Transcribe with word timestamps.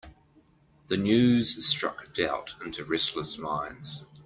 The 0.87 0.97
news 0.97 1.63
struck 1.63 2.11
doubt 2.15 2.55
into 2.65 2.83
restless 2.83 3.37
minds. 3.37 4.07